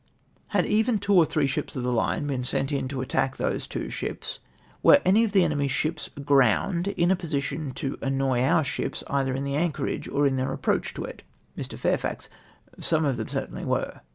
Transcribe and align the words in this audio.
—"Had 0.47 0.65
even 0.65 0.97
two. 0.97 1.13
or 1.13 1.27
three 1.27 1.47
sliips 1.47 1.75
of 1.75 1.83
the 1.83 1.93
line 1.93 2.25
been 2.25 2.43
sent 2.43 2.71
in 2.71 2.87
to 2.87 3.01
attack 3.01 3.37
those 3.37 3.67
two 3.67 3.87
ships, 3.87 4.39
were 4.81 4.99
any 5.05 5.23
of 5.23 5.31
the 5.31 5.41
eneiw/s 5.43 5.69
ships 5.69 6.09
aground{!) 6.17 6.87
in 6.97 7.11
a 7.11 7.15
position 7.15 7.69
to 7.75 7.99
annoy 8.01 8.41
our 8.41 8.63
ships, 8.63 9.03
either 9.05 9.35
in 9.35 9.43
the 9.43 9.53
anchorage 9.55 10.07
or 10.07 10.25
in 10.25 10.37
their 10.37 10.57
aj^j^roach 10.57 10.91
to 10.95 11.05
it?" 11.05 11.21
IMrv. 11.55 11.77
Fairf.^j;:. 11.77 12.29
—"Sorne 12.83 13.05
of 13.05 13.17
theyii 13.17 13.29
certainly 13.29 13.63
were.'''' 13.63 14.01